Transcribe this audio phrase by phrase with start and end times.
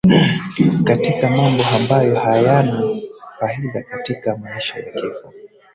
[0.83, 2.81] katika mambo ambayo hayana
[3.39, 5.33] faida katika maisha ya kifo